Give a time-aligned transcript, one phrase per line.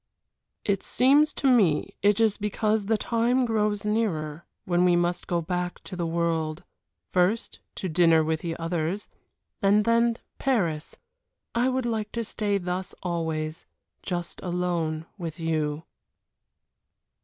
[0.65, 5.43] "It seems to me it is because the time grows nearer when we must go
[5.43, 6.63] back to the world.
[7.11, 9.09] First to dinner with the others,
[9.61, 10.95] and then Paris.
[11.53, 13.67] I would like to stay thus always
[14.01, 15.83] just alone with you."